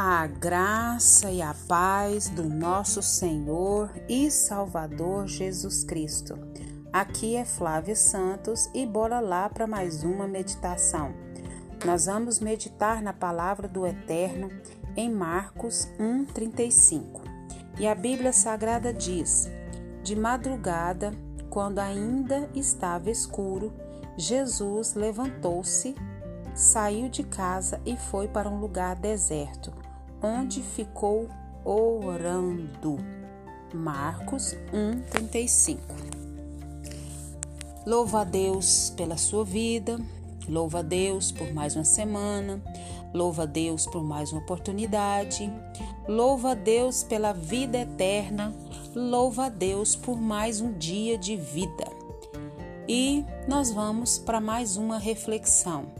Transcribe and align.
A 0.00 0.28
graça 0.28 1.28
e 1.28 1.42
a 1.42 1.52
paz 1.66 2.28
do 2.28 2.44
nosso 2.44 3.02
Senhor 3.02 3.90
e 4.08 4.30
Salvador 4.30 5.26
Jesus 5.26 5.82
Cristo. 5.82 6.38
Aqui 6.92 7.34
é 7.34 7.44
Flávia 7.44 7.96
Santos 7.96 8.70
e 8.72 8.86
bora 8.86 9.18
lá 9.18 9.48
para 9.48 9.66
mais 9.66 10.04
uma 10.04 10.28
meditação. 10.28 11.12
Nós 11.84 12.06
vamos 12.06 12.38
meditar 12.38 13.02
na 13.02 13.12
palavra 13.12 13.66
do 13.66 13.84
Eterno 13.84 14.52
em 14.96 15.10
Marcos 15.10 15.88
1:35. 15.98 17.20
E 17.76 17.84
a 17.84 17.94
Bíblia 17.96 18.32
Sagrada 18.32 18.94
diz: 18.94 19.50
De 20.04 20.14
madrugada, 20.14 21.12
quando 21.50 21.80
ainda 21.80 22.48
estava 22.54 23.10
escuro, 23.10 23.72
Jesus 24.16 24.94
levantou-se, 24.94 25.96
saiu 26.54 27.08
de 27.08 27.24
casa 27.24 27.80
e 27.84 27.96
foi 27.96 28.28
para 28.28 28.48
um 28.48 28.60
lugar 28.60 28.94
deserto 28.94 29.87
onde 30.22 30.62
ficou 30.62 31.28
orando. 31.64 32.98
Marcos 33.72 34.56
1:35. 34.72 35.78
Louva 37.86 38.20
a 38.20 38.24
Deus 38.24 38.92
pela 38.96 39.16
sua 39.16 39.44
vida, 39.44 39.98
louva 40.48 40.80
a 40.80 40.82
Deus 40.82 41.32
por 41.32 41.52
mais 41.52 41.74
uma 41.74 41.84
semana, 41.84 42.62
louva 43.14 43.44
a 43.44 43.46
Deus 43.46 43.86
por 43.86 44.02
mais 44.02 44.32
uma 44.32 44.42
oportunidade, 44.42 45.50
louva 46.06 46.52
a 46.52 46.54
Deus 46.54 47.02
pela 47.02 47.32
vida 47.32 47.78
eterna, 47.78 48.54
louva 48.94 49.46
a 49.46 49.48
Deus 49.48 49.96
por 49.96 50.20
mais 50.20 50.60
um 50.60 50.72
dia 50.72 51.16
de 51.16 51.36
vida. 51.36 51.84
E 52.86 53.24
nós 53.46 53.70
vamos 53.70 54.18
para 54.18 54.40
mais 54.40 54.76
uma 54.76 54.98
reflexão 54.98 55.97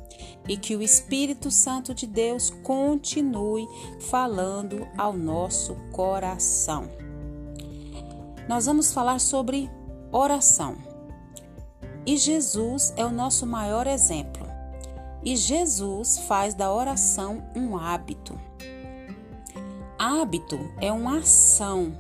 e 0.49 0.57
que 0.57 0.75
o 0.75 0.83
Espírito 0.83 1.51
Santo 1.51 1.95
de 1.95 2.07
Deus 2.07 2.51
continue 2.63 3.69
falando 4.01 4.89
ao 4.97 5.13
nosso 5.13 5.75
coração. 5.93 6.89
Nós 8.49 8.65
vamos 8.65 8.93
falar 8.93 9.21
sobre 9.21 9.71
oração. 10.11 10.77
E 12.07 12.17
Jesus 12.17 12.95
é 12.97 13.05
o 13.05 13.13
nosso 13.13 13.47
maior 13.47 13.87
exemplo. 13.87 14.49
E 15.23 15.37
Jesus 15.37 16.19
faz 16.21 16.55
da 16.55 16.73
oração 16.73 17.45
um 17.55 17.77
hábito. 17.77 18.41
Hábito 19.99 20.59
é 20.81 20.91
uma 20.91 21.19
ação 21.19 21.93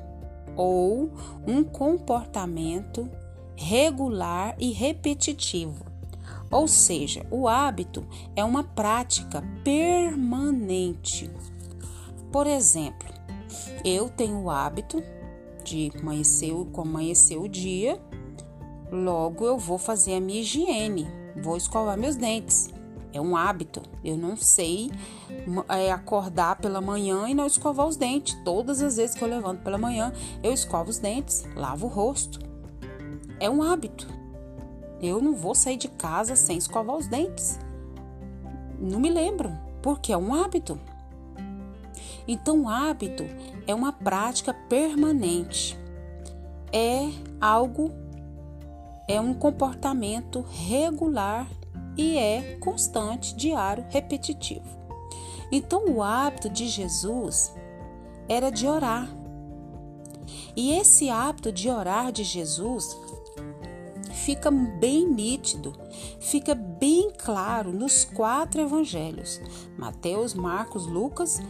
ou 0.56 1.10
um 1.46 1.62
comportamento 1.62 3.10
regular 3.54 4.56
e 4.58 4.72
repetitivo 4.72 5.87
ou 6.50 6.66
seja, 6.66 7.26
o 7.30 7.46
hábito 7.48 8.06
é 8.34 8.44
uma 8.44 8.64
prática 8.64 9.42
permanente. 9.62 11.30
Por 12.32 12.46
exemplo, 12.46 13.08
eu 13.84 14.08
tenho 14.08 14.42
o 14.42 14.50
hábito 14.50 15.02
de 15.64 15.92
amanhecer, 15.98 16.52
amanhecer 16.76 17.38
o 17.38 17.48
dia, 17.48 18.00
logo 18.90 19.44
eu 19.44 19.58
vou 19.58 19.78
fazer 19.78 20.14
a 20.14 20.20
minha 20.20 20.40
higiene, 20.40 21.06
vou 21.42 21.56
escovar 21.56 21.98
meus 21.98 22.16
dentes. 22.16 22.70
É 23.12 23.20
um 23.20 23.36
hábito. 23.36 23.82
Eu 24.04 24.16
não 24.16 24.36
sei 24.36 24.90
é, 25.68 25.90
acordar 25.90 26.56
pela 26.56 26.80
manhã 26.80 27.26
e 27.28 27.34
não 27.34 27.46
escovar 27.46 27.86
os 27.86 27.96
dentes. 27.96 28.36
Todas 28.44 28.82
as 28.82 28.96
vezes 28.96 29.16
que 29.16 29.24
eu 29.24 29.28
levanto 29.28 29.62
pela 29.62 29.78
manhã, 29.78 30.12
eu 30.42 30.52
escovo 30.52 30.90
os 30.90 30.98
dentes, 30.98 31.46
lavo 31.56 31.86
o 31.86 31.90
rosto. 31.90 32.38
É 33.40 33.48
um 33.48 33.62
hábito. 33.62 34.17
Eu 35.00 35.20
não 35.22 35.34
vou 35.34 35.54
sair 35.54 35.76
de 35.76 35.88
casa 35.88 36.34
sem 36.34 36.58
escovar 36.58 36.96
os 36.96 37.06
dentes. 37.06 37.58
Não 38.78 38.98
me 38.98 39.10
lembro, 39.10 39.52
porque 39.82 40.12
é 40.12 40.16
um 40.16 40.34
hábito. 40.34 40.78
Então, 42.26 42.62
o 42.62 42.68
hábito 42.68 43.24
é 43.66 43.74
uma 43.74 43.92
prática 43.92 44.52
permanente. 44.52 45.78
É 46.72 47.08
algo, 47.40 47.90
é 49.08 49.20
um 49.20 49.32
comportamento 49.32 50.44
regular 50.50 51.48
e 51.96 52.18
é 52.18 52.56
constante, 52.60 53.34
diário, 53.34 53.84
repetitivo. 53.88 54.78
Então, 55.50 55.86
o 55.86 56.02
hábito 56.02 56.50
de 56.50 56.68
Jesus 56.68 57.54
era 58.28 58.50
de 58.50 58.66
orar. 58.66 59.08
E 60.54 60.72
esse 60.72 61.08
hábito 61.08 61.50
de 61.50 61.70
orar 61.70 62.12
de 62.12 62.22
Jesus 62.24 62.96
fica 64.28 64.50
bem 64.50 65.08
nítido, 65.08 65.72
fica 66.20 66.54
bem 66.54 67.10
claro 67.16 67.72
nos 67.72 68.04
quatro 68.04 68.60
evangelhos: 68.60 69.40
Mateus, 69.78 70.34
Marcos, 70.34 70.84
Lucas 70.84 71.40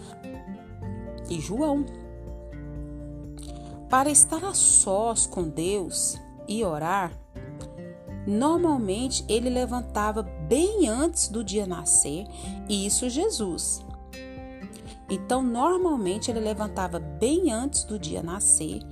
e 1.29 1.41
João. 1.41 1.85
Para 3.91 4.11
estar 4.11 4.45
a 4.45 4.55
sós 4.55 5.27
com 5.27 5.43
Deus 5.49 6.17
e 6.47 6.63
orar, 6.65 7.11
normalmente 8.25 9.25
ele 9.29 9.51
levantava 9.51 10.23
bem 10.23 10.87
antes 10.87 11.27
do 11.27 11.43
dia 11.43 11.67
nascer, 11.67 12.29
e 12.69 12.87
isso 12.87 13.11
Jesus. 13.11 13.85
Então, 15.11 15.43
normalmente 15.43 16.31
ele 16.31 16.41
levantava 16.41 16.99
bem 16.99 17.51
antes 17.51 17.85
do 17.85 17.99
dia 17.99 18.23
nascer 18.23 18.83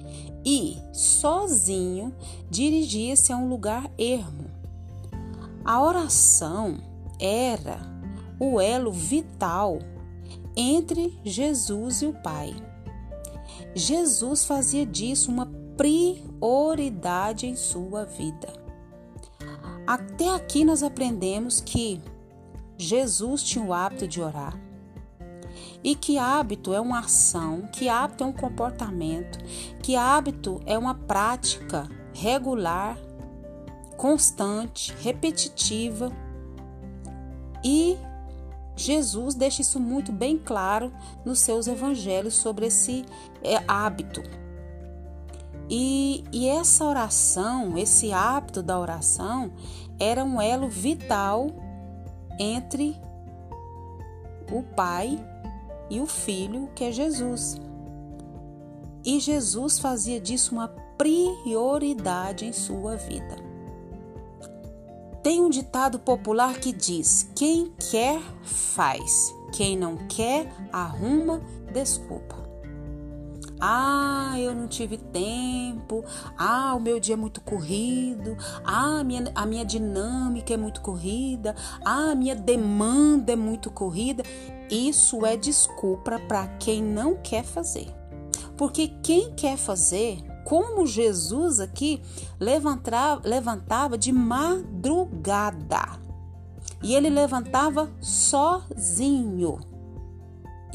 e, 0.45 0.79
sozinho, 0.93 2.15
dirigia-se 2.49 3.33
a 3.33 3.37
um 3.37 3.49
lugar 3.49 3.91
ermo. 3.99 4.51
A 5.65 5.83
oração 5.83 6.79
era 7.21 7.81
o 8.39 8.61
elo 8.61 8.93
vital 8.93 9.79
entre 10.57 11.19
Jesus 11.25 12.03
e 12.03 12.07
o 12.07 12.13
Pai. 12.13 12.55
Jesus 13.75 14.45
fazia 14.45 14.87
disso 14.87 15.31
uma 15.31 15.47
prioridade 15.77 17.47
em 17.47 17.57
sua 17.57 18.05
vida. 18.05 18.49
Até 19.87 20.35
aqui 20.35 20.65
nós 20.65 20.83
aprendemos 20.83 21.61
que 21.61 22.01
Jesus 22.79 23.43
tinha 23.43 23.65
o 23.65 23.73
hábito 23.73 24.09
de 24.09 24.21
orar. 24.21 24.66
E 25.87 25.95
que 25.95 26.19
hábito 26.19 26.75
é 26.75 26.81
uma 26.81 26.99
ação, 26.99 27.69
que 27.73 27.89
hábito 27.89 28.25
é 28.25 28.27
um 28.27 28.33
comportamento, 28.33 29.39
que 29.81 29.95
hábito 29.95 30.61
é 30.67 30.77
uma 30.77 30.97
prática 30.97 31.89
regular, 32.13 32.99
constante, 33.97 34.93
repetitiva. 35.01 36.11
E 37.63 37.97
Jesus 38.75 39.37
deixa 39.37 39.63
isso 39.63 39.79
muito 39.79 40.11
bem 40.11 40.37
claro 40.37 40.93
nos 41.25 41.39
seus 41.39 41.69
evangelhos 41.69 42.35
sobre 42.35 42.67
esse 42.67 43.05
é, 43.41 43.63
hábito. 43.69 44.25
E, 45.71 46.25
e 46.33 46.49
essa 46.49 46.85
oração, 46.85 47.79
esse 47.79 48.13
hábito 48.13 48.61
da 48.61 48.77
oração, 48.77 49.53
era 50.01 50.25
um 50.25 50.41
elo 50.41 50.69
vital 50.69 51.47
entre 52.41 53.01
o 54.51 54.65
Pai 54.65 55.17
e 55.91 56.01
o 56.01 56.07
Filho, 56.07 56.69
que 56.75 56.85
é 56.85 56.93
Jesus. 56.93 57.61
E 59.05 59.21
Jesus 59.21 59.79
fazia 59.79 60.21
disso 60.21 60.55
uma 60.55 60.69
prioridade 60.69 62.45
em 62.45 62.53
sua 62.53 62.97
vida. 62.97 63.37
Tem 65.23 65.41
um 65.41 65.51
ditado 65.51 65.99
popular 65.99 66.59
que 66.59 66.73
diz: 66.73 67.29
quem 67.35 67.73
quer, 67.91 68.21
faz, 68.43 69.35
quem 69.53 69.77
não 69.77 69.97
quer, 70.09 70.53
arruma 70.73 71.41
desculpa. 71.73 72.46
Ah, 73.61 74.35
eu 74.39 74.55
não 74.55 74.69
tive 74.69 74.99
tempo. 74.99 76.05
Ah, 76.37 76.75
o 76.75 76.81
meu 76.81 77.01
dia 77.01 77.15
é 77.15 77.17
muito 77.17 77.41
corrido. 77.41 78.37
Ah, 78.65 79.01
a 79.01 79.05
minha, 79.05 79.31
a 79.35 79.47
minha 79.47 79.65
dinâmica 79.65 80.55
é 80.55 80.57
muito 80.57 80.81
corrida. 80.81 81.55
Ah, 81.85 82.11
a 82.13 82.15
minha 82.15 82.35
demanda 82.35 83.33
é 83.33 83.37
muito 83.37 83.71
corrida. 83.71 84.23
Isso 84.71 85.25
é 85.25 85.37
desculpa 85.37 86.19
para 86.21 86.47
quem 86.59 86.83
não 86.83 87.17
quer 87.17 87.45
fazer. 87.45 87.87
Porque 88.57 88.89
quem 89.03 89.33
quer 89.35 89.57
fazer, 89.57 90.19
como 90.45 90.87
Jesus 90.87 91.61
aqui 91.61 92.03
levantava, 92.41 93.21
levantava 93.25 93.99
de 93.99 94.13
madrugada. 94.13 95.99
E 96.83 96.95
ele 96.95 97.11
levantava 97.11 97.91
sozinho 98.01 99.76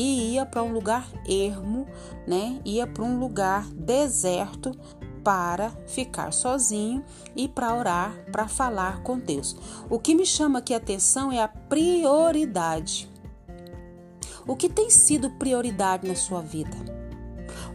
e 0.02 0.34
ia 0.34 0.48
para 0.48 0.64
um 0.64 0.74
lugar 0.74 1.08
ermo, 1.28 1.86
né? 2.26 2.60
Ia 2.66 2.88
para 2.88 3.04
um 3.04 3.20
lugar 3.20 3.68
deserto 3.68 4.72
para 5.24 5.70
ficar 5.86 6.34
sozinho 6.34 7.06
e 7.36 7.48
para 7.48 7.76
orar, 7.76 8.12
para 8.32 8.48
falar 8.48 9.04
com 9.04 9.20
Deus. 9.20 9.56
O 9.92 10.00
que 10.00 10.16
me 10.16 10.26
chama 10.26 10.58
aqui 10.58 10.74
a 10.74 10.78
atenção 10.78 11.32
é 11.32 11.40
a 11.40 11.48
prioridade. 11.48 13.08
O 14.48 14.56
que 14.56 14.68
tem 14.68 14.90
sido 14.90 15.30
prioridade 15.38 16.08
na 16.08 16.16
sua 16.16 16.42
vida? 16.42 16.76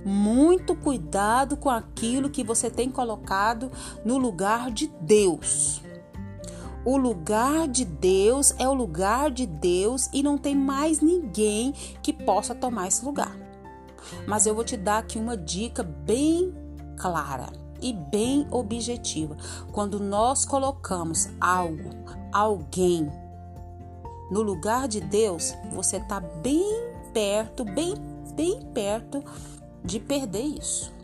Muito 0.05 0.75
cuidado 0.75 1.57
com 1.57 1.71
aquilo 1.71 2.29
que 2.29 2.43
você 2.43 2.69
tem 2.69 2.91
colocado 2.91 3.71
no 4.05 4.19
lugar 4.19 4.73
de 4.73 4.89
Deus. 5.01 5.81
O 6.87 6.97
lugar 6.97 7.67
de 7.67 7.85
Deus 7.85 8.55
é 8.61 8.69
o 8.69 8.73
lugar 8.73 9.29
de 9.33 9.45
Deus 9.45 10.09
e 10.13 10.23
não 10.23 10.39
tem 10.39 10.55
mais 10.55 11.01
ninguém 11.01 11.73
que 12.01 12.13
possa 12.13 12.55
tomar 12.55 12.87
esse 12.87 13.05
lugar. 13.05 13.37
Mas 14.25 14.47
eu 14.47 14.55
vou 14.55 14.63
te 14.63 14.77
dar 14.77 14.99
aqui 14.99 15.19
uma 15.19 15.37
dica 15.37 15.83
bem 15.83 16.55
clara 16.97 17.49
e 17.83 17.93
bem 17.93 18.47
objetiva. 18.53 19.37
Quando 19.73 19.99
nós 19.99 20.45
colocamos 20.45 21.29
algo, 21.41 21.91
alguém 22.33 23.11
no 24.31 24.41
lugar 24.41 24.87
de 24.87 25.01
Deus, 25.01 25.55
você 25.73 25.97
está 25.97 26.21
bem 26.21 26.63
perto, 27.13 27.65
bem, 27.65 27.95
bem 28.37 28.61
perto 28.73 29.25
de 29.85 29.99
perder 29.99 30.45
isso. 30.45 30.95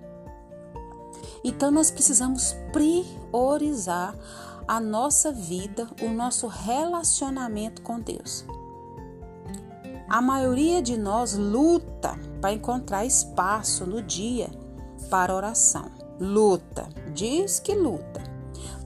Então 1.42 1.72
nós 1.72 1.90
precisamos 1.90 2.54
priorizar 2.72 4.14
a 4.66 4.80
nossa 4.80 5.32
vida, 5.32 5.88
o 6.00 6.08
nosso 6.08 6.46
relacionamento 6.46 7.82
com 7.82 8.00
Deus. 8.00 8.44
A 10.08 10.20
maioria 10.20 10.82
de 10.82 10.96
nós 10.96 11.34
luta 11.34 12.18
para 12.40 12.52
encontrar 12.52 13.06
espaço 13.06 13.86
no 13.86 14.02
dia 14.02 14.50
para 15.08 15.34
oração. 15.34 15.90
Luta, 16.20 16.88
diz 17.14 17.58
que 17.58 17.74
luta. 17.74 18.22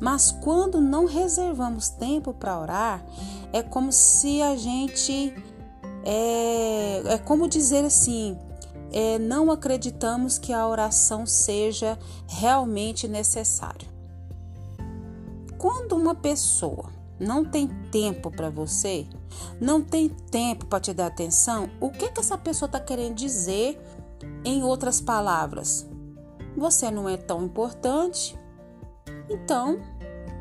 Mas 0.00 0.30
quando 0.30 0.80
não 0.80 1.06
reservamos 1.06 1.88
tempo 1.88 2.32
para 2.32 2.58
orar, 2.58 3.04
é 3.52 3.62
como 3.62 3.92
se 3.92 4.42
a 4.42 4.56
gente. 4.56 5.34
É, 6.04 7.02
é 7.14 7.18
como 7.18 7.48
dizer 7.48 7.84
assim: 7.84 8.38
é, 8.92 9.18
não 9.18 9.50
acreditamos 9.50 10.38
que 10.38 10.52
a 10.52 10.66
oração 10.66 11.26
seja 11.26 11.98
realmente 12.28 13.08
necessária. 13.08 13.95
Quando 15.66 15.96
uma 15.96 16.14
pessoa 16.14 16.92
não 17.18 17.44
tem 17.44 17.66
tempo 17.90 18.30
para 18.30 18.48
você, 18.48 19.04
não 19.60 19.82
tem 19.82 20.08
tempo 20.08 20.64
para 20.66 20.78
te 20.78 20.94
dar 20.94 21.08
atenção, 21.08 21.68
o 21.80 21.90
que, 21.90 22.08
que 22.08 22.20
essa 22.20 22.38
pessoa 22.38 22.68
está 22.68 22.78
querendo 22.78 23.16
dizer 23.16 23.76
em 24.44 24.62
outras 24.62 25.00
palavras? 25.00 25.84
Você 26.56 26.88
não 26.88 27.08
é 27.08 27.16
tão 27.16 27.42
importante, 27.42 28.38
então 29.28 29.80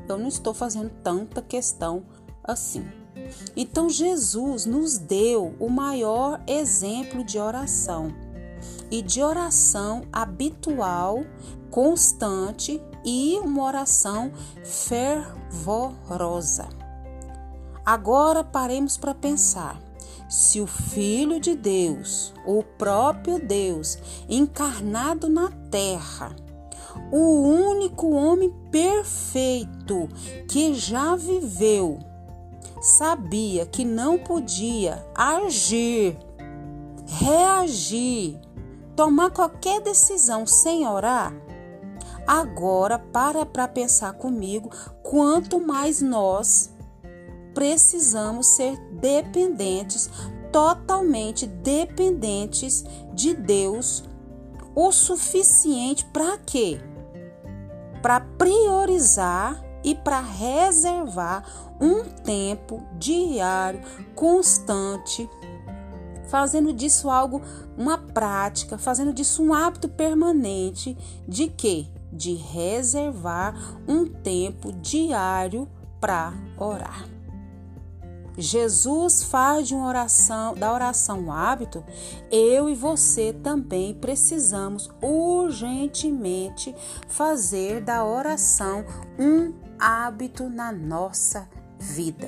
eu 0.08 0.16
não 0.16 0.28
estou 0.28 0.54
fazendo 0.54 0.92
tanta 1.02 1.42
questão 1.42 2.04
assim. 2.44 2.86
Então 3.56 3.90
Jesus 3.90 4.68
nos 4.68 5.00
deu 5.00 5.56
o 5.60 5.70
maior 5.70 6.40
exemplo 6.46 7.24
de 7.24 7.40
oração 7.40 8.10
e 8.92 9.02
de 9.02 9.24
oração 9.24 10.04
habitual, 10.14 11.26
constante 11.72 12.80
e 13.06 13.40
uma 13.42 13.64
oração 13.64 14.32
fervorosa. 14.64 16.68
Agora 17.86 18.44
paremos 18.44 18.98
para 18.98 19.14
pensar. 19.14 19.80
Se 20.28 20.60
o 20.60 20.66
Filho 20.66 21.40
de 21.40 21.56
Deus, 21.56 22.34
o 22.48 22.64
próprio 22.64 23.38
Deus, 23.38 23.96
encarnado 24.28 25.30
na 25.30 25.52
terra, 25.70 26.36
o 27.12 27.44
único 27.44 28.10
homem 28.10 28.52
perfeito 28.72 30.10
que 30.50 30.74
já 30.74 31.16
viveu, 31.16 32.00
sabia 32.82 33.68
que 33.68 33.86
não 33.86 34.18
podia 34.18 35.06
agir, 35.14 36.18
reagir, 37.06 38.40
tomar 38.96 39.30
qualquer 39.30 39.80
decisão 39.82 40.48
sem 40.48 40.88
orar, 40.88 41.32
agora 42.28 42.98
para 42.98 43.46
para 43.46 43.68
pensar 43.68 44.14
comigo 44.14 44.70
quanto 45.04 45.60
mais 45.60 46.02
nós 46.02 46.74
precisamos 47.54 48.48
ser 48.48 48.78
dependentes, 48.92 50.10
totalmente 50.52 51.48
dependentes 51.48 52.84
de 53.14 53.34
Deus, 53.34 54.04
o 54.76 54.92
suficiente 54.92 56.06
para 56.08 56.38
quê? 56.40 56.80
Para 58.02 58.20
priorizar 58.20 59.64
e 59.84 59.96
para 59.96 60.20
reservar 60.20 61.46
um 61.80 62.04
tempo 62.04 62.84
diário, 62.98 63.82
constante, 64.14 65.30
fazendo 66.28 66.74
disso 66.74 67.10
algo, 67.10 67.42
uma 67.78 67.98
prática, 67.98 68.78
fazendo 68.78 69.14
disso 69.14 69.42
um 69.44 69.54
hábito 69.54 69.88
permanente 69.88 70.98
de 71.28 71.48
quê? 71.48 71.88
De 72.16 72.34
reservar 72.34 73.54
um 73.88 74.06
tempo 74.06 74.72
diário 74.72 75.68
para 76.00 76.34
orar. 76.58 77.16
Jesus 78.38 79.24
faz 79.24 79.68
de 79.68 79.74
uma 79.74 79.88
oração, 79.88 80.54
da 80.56 80.74
oração 80.74 81.22
um 81.22 81.32
hábito, 81.32 81.84
eu 82.30 82.70
e 82.70 82.76
você 82.76 83.32
também 83.32 83.94
precisamos 83.94 84.90
urgentemente 85.02 86.76
fazer 87.08 87.82
da 87.82 88.04
oração 88.04 88.84
um 89.18 89.54
hábito 89.80 90.50
na 90.50 90.72
nossa 90.72 91.48
vida. 91.80 92.28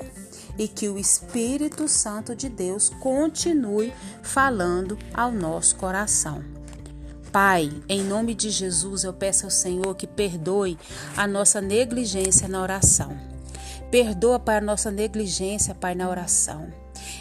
E 0.56 0.66
que 0.66 0.88
o 0.88 0.98
Espírito 0.98 1.86
Santo 1.86 2.34
de 2.34 2.48
Deus 2.48 2.88
continue 3.00 3.92
falando 4.22 4.98
ao 5.12 5.30
nosso 5.30 5.76
coração. 5.76 6.57
Pai, 7.32 7.70
em 7.88 8.02
nome 8.02 8.34
de 8.34 8.48
Jesus, 8.48 9.04
eu 9.04 9.12
peço 9.12 9.44
ao 9.44 9.50
Senhor 9.50 9.94
que 9.94 10.06
perdoe 10.06 10.78
a 11.16 11.26
nossa 11.26 11.60
negligência 11.60 12.48
na 12.48 12.62
oração. 12.62 13.16
Perdoa, 13.90 14.38
Pai, 14.38 14.56
a 14.56 14.60
nossa 14.62 14.90
negligência, 14.90 15.74
Pai, 15.74 15.94
na 15.94 16.08
oração. 16.08 16.72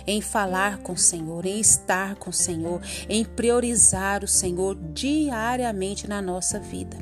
Em 0.06 0.21
falar 0.21 0.77
com 0.77 0.94
o 0.94 0.98
Senhor, 0.98 1.45
em 1.45 1.59
estar 1.59 2.15
com 2.15 2.30
o 2.30 2.33
Senhor, 2.33 2.81
em 3.09 3.25
priorizar 3.25 4.24
o 4.24 4.27
Senhor 4.27 4.75
diariamente 4.94 6.07
na 6.07 6.21
nossa 6.21 6.57
vida. 6.57 6.98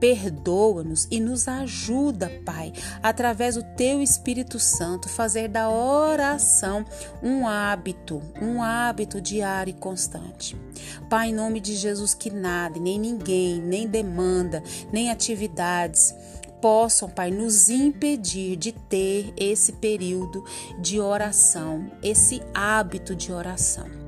Perdoa-nos 0.00 1.08
e 1.10 1.20
nos 1.20 1.48
ajuda, 1.48 2.30
Pai, 2.44 2.72
através 3.02 3.56
do 3.56 3.62
Teu 3.62 4.02
Espírito 4.02 4.58
Santo, 4.58 5.08
fazer 5.08 5.48
da 5.48 5.68
oração 5.70 6.84
um 7.22 7.46
hábito, 7.46 8.22
um 8.40 8.62
hábito 8.62 9.20
diário 9.20 9.70
e 9.70 9.74
constante. 9.74 10.56
Pai, 11.08 11.30
em 11.30 11.34
nome 11.34 11.60
de 11.60 11.74
Jesus, 11.74 12.14
que 12.14 12.30
nada, 12.30 12.78
nem 12.78 12.98
ninguém, 12.98 13.60
nem 13.60 13.86
demanda, 13.86 14.62
nem 14.92 15.10
atividades, 15.10 16.14
possam, 16.60 17.08
Pai, 17.08 17.30
nos 17.30 17.68
impedir 17.68 18.56
de 18.56 18.72
ter 18.72 19.32
esse 19.36 19.72
período 19.72 20.44
de 20.80 21.00
oração, 21.00 21.90
esse 22.02 22.42
hábito 22.54 23.14
de 23.14 23.32
oração. 23.32 24.07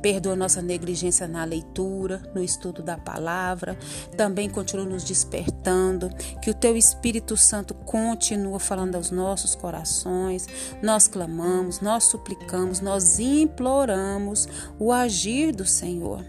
Perdoa 0.00 0.36
nossa 0.36 0.62
negligência 0.62 1.26
na 1.26 1.44
leitura, 1.44 2.22
no 2.34 2.42
estudo 2.42 2.82
da 2.82 2.96
palavra. 2.96 3.78
Também 4.16 4.48
continua 4.48 4.84
nos 4.84 5.04
despertando. 5.04 6.10
Que 6.42 6.50
o 6.50 6.54
Teu 6.54 6.76
Espírito 6.76 7.36
Santo 7.36 7.74
continua 7.74 8.58
falando 8.58 8.94
aos 8.94 9.10
nossos 9.10 9.54
corações. 9.54 10.46
Nós 10.82 11.08
clamamos, 11.08 11.80
nós 11.80 12.04
suplicamos, 12.04 12.80
nós 12.80 13.18
imploramos 13.18 14.48
o 14.78 14.92
agir 14.92 15.54
do 15.54 15.64
Senhor. 15.64 16.24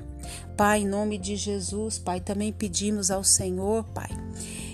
Pai, 0.56 0.82
em 0.82 0.88
nome 0.88 1.18
de 1.18 1.36
Jesus, 1.36 1.98
Pai, 1.98 2.20
também 2.20 2.54
pedimos 2.54 3.10
ao 3.10 3.24
Senhor, 3.24 3.84
Pai 3.86 4.10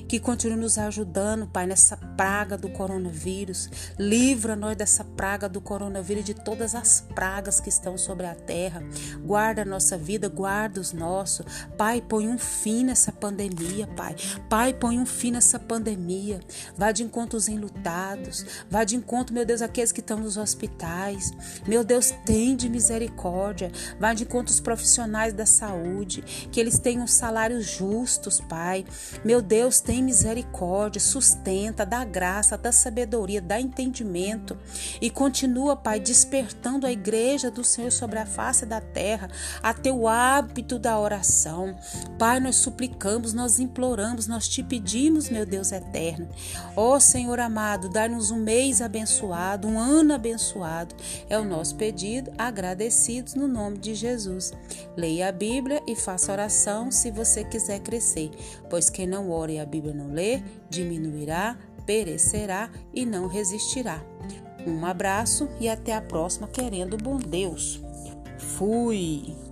que 0.08 0.20
continue 0.20 0.58
nos 0.58 0.78
ajudando, 0.78 1.48
Pai, 1.48 1.68
nessa 1.68 1.98
praga 1.98 2.58
do 2.58 2.70
coronavírus. 2.70 3.70
Livra 4.00 4.56
nós 4.56 4.78
dessa 4.78 5.04
praga 5.04 5.50
do 5.50 5.60
coronavírus 5.60 6.22
e 6.22 6.34
de 6.34 6.34
todas 6.34 6.74
as 6.74 7.02
pragas 7.14 7.60
que 7.60 7.70
estão 7.70 7.98
sobre 7.98 8.26
a 8.26 8.34
terra. 8.34 8.82
Guarda 9.26 9.64
a 9.64 9.66
nossa 9.66 9.98
vida, 9.98 10.30
guarda 10.30 10.80
os 10.80 10.94
nossos. 10.94 11.46
Pai, 11.78 12.02
põe 12.02 12.28
um 12.28 12.38
fim 12.38 12.86
nessa 12.86 13.12
pandemia, 13.12 13.86
Pai. 13.88 14.16
Pai, 14.50 14.74
põe 14.74 14.98
um 14.98 15.06
fim 15.06 15.32
nessa 15.32 15.60
pandemia. 15.60 16.40
Vá 16.78 16.92
de 16.92 17.04
encontro 17.04 17.36
aos 17.36 17.50
enlutados. 17.50 18.46
Vá 18.70 18.84
de 18.84 18.96
encontro, 18.96 19.34
meu 19.34 19.46
Deus, 19.46 19.62
aqueles 19.62 19.92
que 19.92 20.00
estão 20.00 20.20
nos 20.20 20.38
hospitais. 20.38 21.32
Meu 21.68 21.84
Deus, 21.84 22.12
tem 22.26 22.56
de 22.56 22.70
misericórdia. 22.70 23.72
Vá 24.00 24.14
de 24.14 24.24
encontro 24.24 24.54
aos 24.54 24.62
profissionais 24.62 25.34
da 25.34 25.46
saúde. 25.46 26.22
Que 26.52 26.60
eles 26.60 26.80
tenham 26.80 27.06
salários 27.08 27.66
justos, 27.66 28.40
Pai. 28.40 28.86
Meu 29.26 29.42
Deus, 29.42 29.82
tem 29.82 29.97
tem 29.98 30.04
misericórdia, 30.04 31.02
sustenta, 31.02 31.84
dá 31.84 32.06
graça, 32.06 32.56
dá 32.56 32.72
sabedoria, 32.72 33.42
dá 33.42 33.60
entendimento 33.60 34.56
e 35.02 35.10
continua, 35.10 35.76
Pai, 35.76 36.00
despertando 36.00 36.86
a 36.86 36.92
igreja 36.92 37.50
do 37.50 37.64
Senhor 37.64 37.92
sobre 37.92 38.20
a 38.20 38.26
face 38.26 38.64
da 38.64 38.80
terra 38.80 39.28
a 39.64 39.74
ter 39.74 39.90
o 39.90 40.08
hábito 40.08 40.78
da 40.78 41.00
oração. 41.00 41.76
Pai, 42.20 42.40
nós 42.40 42.58
suplicamos, 42.58 43.34
nós 43.34 43.60
imploramos, 43.60 44.28
nós 44.28 44.48
te 44.48 44.62
pedimos, 44.62 45.32
meu 45.32 45.48
Deus 45.48 45.72
eterno. 45.72 46.30
Ó 46.76 46.96
oh, 46.96 47.00
Senhor 47.00 47.40
amado, 47.40 47.90
dá-nos 47.90 48.30
um 48.30 48.38
mês 48.38 48.84
abençoado, 48.84 49.68
um 49.68 49.80
ano 49.80 50.14
abençoado. 50.14 50.94
É 51.28 51.40
o 51.40 51.44
nosso 51.44 51.76
pedido, 51.76 52.32
agradecidos 52.38 53.34
no 53.34 53.48
nome 53.48 53.80
de 53.80 53.96
Jesus. 53.96 54.54
Leia 54.96 55.30
a 55.30 55.32
Bíblia 55.32 55.82
e 55.88 55.96
faça 55.96 56.32
oração 56.32 56.92
se 56.92 57.10
você 57.10 57.44
quiser 57.44 57.80
crescer, 57.80 58.30
pois 58.70 58.92
quem 58.92 59.08
não 59.08 59.32
ore 59.32 59.58
a 59.58 59.66
Bíblia 59.66 59.87
Bíblia 59.88 59.94
não 59.94 60.14
lê, 60.14 60.42
diminuirá 60.70 61.58
perecerá 61.86 62.70
e 62.94 63.06
não 63.06 63.28
resistirá. 63.28 64.04
Um 64.68 64.86
abraço 64.86 65.48
e 65.60 65.70
até 65.70 65.96
a 65.96 66.02
próxima, 66.02 66.48
querendo 66.48 66.98
bom 66.98 67.18
Deus. 67.18 67.82
Fui! 68.38 69.47